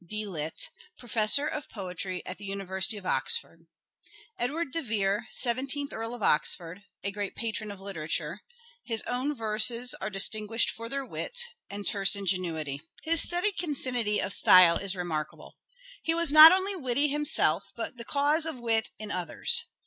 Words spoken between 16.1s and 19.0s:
was not only witty himself but the cause of wit